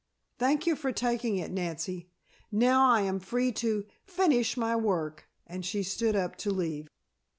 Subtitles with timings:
[0.39, 2.09] Thank you for taking it, Nancy.
[2.51, 6.87] Now I am free to finish my work," and she stood up to leave.